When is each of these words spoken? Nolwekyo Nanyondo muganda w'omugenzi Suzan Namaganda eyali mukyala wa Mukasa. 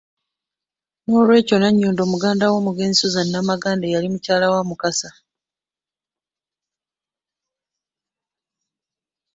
Nolwekyo 1.05 1.55
Nanyondo 1.59 2.03
muganda 2.13 2.45
w'omugenzi 2.51 2.97
Suzan 3.01 3.27
Namaganda 3.31 3.83
eyali 3.85 4.07
mukyala 4.13 4.47
wa 4.53 4.61
Mukasa. 4.69 5.09